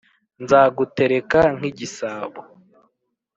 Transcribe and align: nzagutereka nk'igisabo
nzagutereka 0.43 1.39
nk'igisabo 1.57 2.41